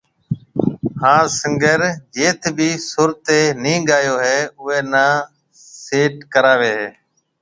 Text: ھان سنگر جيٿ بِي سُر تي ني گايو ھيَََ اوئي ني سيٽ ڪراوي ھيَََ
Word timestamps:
ھان 1.01 1.23
سنگر 1.39 1.81
جيٿ 2.13 2.41
بِي 2.55 2.69
سُر 2.89 3.09
تي 3.25 3.39
ني 3.63 3.73
گايو 3.89 4.15
ھيَََ 4.25 4.37
اوئي 4.59 4.79
ني 4.91 5.07
سيٽ 5.83 6.15
ڪراوي 6.33 6.71
ھيَََ 6.79 6.89